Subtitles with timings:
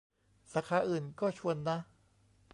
[0.51, 1.77] สาขาอื่นก็ชวนนะ